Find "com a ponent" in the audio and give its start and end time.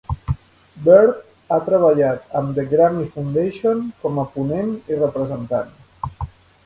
4.07-4.73